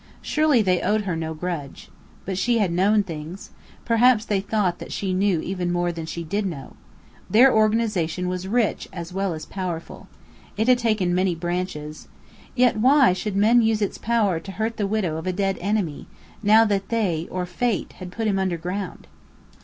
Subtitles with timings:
[0.23, 1.89] Surely they owed her no grudge.
[2.25, 3.51] But she had known things.
[3.85, 6.73] Perhaps they thought that she knew even more than she did know.
[7.29, 10.07] Their organization was rich as well as powerful.
[10.57, 12.07] It had many branches.
[12.55, 16.07] Yet why should men use its power to hurt the widow of a dead enemy,
[16.41, 19.05] now that they or fate had put him underground?